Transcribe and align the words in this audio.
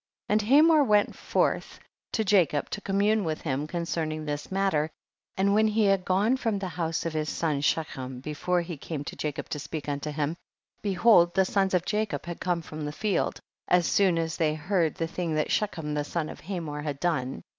19. 0.29 0.33
And 0.33 0.49
Hamor 0.55 0.83
went 0.83 1.15
forth 1.15 1.79
to 2.13 2.23
Jacob 2.25 2.71
to 2.71 2.81
commune 2.81 3.23
with 3.23 3.41
him 3.41 3.67
con 3.67 3.83
cerning 3.83 4.25
this 4.25 4.51
matter, 4.51 4.89
and 5.37 5.53
when 5.53 5.67
he 5.67 5.85
had 5.85 6.03
gone 6.05 6.37
from 6.37 6.57
the 6.57 6.69
house 6.69 7.05
of 7.05 7.13
his 7.13 7.29
son 7.29 7.61
Shechem, 7.61 8.19
before 8.19 8.61
he 8.61 8.77
came 8.77 9.03
to 9.03 9.15
Jacob 9.15 9.47
to 9.49 9.59
speak 9.59 9.87
unto 9.87 10.09
him, 10.09 10.37
behold 10.81 11.35
the 11.35 11.45
sons 11.45 11.75
of 11.75 11.85
Jacob 11.85 12.25
had 12.25 12.41
come 12.41 12.63
from 12.63 12.85
the 12.85 12.91
field, 12.91 13.39
as 13.67 13.85
soon 13.85 14.17
as 14.17 14.37
they 14.37 14.55
heard 14.55 14.95
the 14.95 15.05
thing 15.05 15.35
that 15.35 15.51
7 15.51 15.51
Shechem 15.51 15.93
the 15.93 16.03
son 16.03 16.29
of 16.29 16.39
Hamor 16.39 16.81
had 16.81 16.99
done. 16.99 17.43